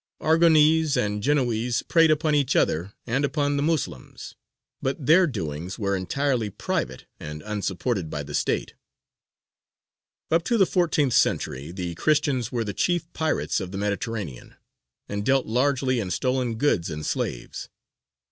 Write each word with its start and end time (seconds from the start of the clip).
Aragonese 0.19 0.97
and 0.97 1.21
Genoese 1.21 1.83
preyed 1.83 2.09
upon 2.09 2.33
each 2.33 2.55
other 2.55 2.91
and 3.05 3.23
upon 3.23 3.55
the 3.55 3.61
Moslems; 3.61 4.33
but 4.81 5.05
their 5.05 5.27
doings 5.27 5.77
were 5.77 5.95
entirely 5.95 6.49
private 6.49 7.05
and 7.19 7.43
unsupported 7.43 8.09
by 8.09 8.23
the 8.23 8.33
state. 8.33 8.73
Up 10.31 10.43
to 10.45 10.57
the 10.57 10.65
fourteenth 10.65 11.13
century 11.13 11.71
the 11.71 11.93
Christians 11.93 12.51
were 12.51 12.63
the 12.63 12.73
chief 12.73 13.13
pirates 13.13 13.59
of 13.59 13.71
the 13.71 13.77
Mediterranean, 13.77 14.55
and 15.07 15.23
dealt 15.23 15.45
largely 15.45 15.99
in 15.99 16.09
stolen 16.09 16.55
goods 16.55 16.89
and 16.89 17.05
slaves. 17.05 17.69